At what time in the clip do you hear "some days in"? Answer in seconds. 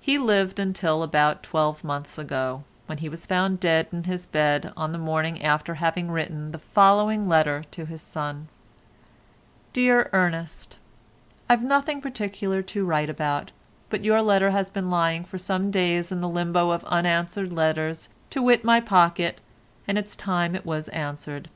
15.36-16.22